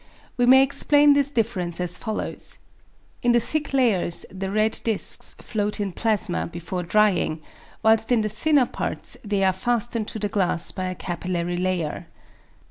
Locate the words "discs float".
4.83-5.79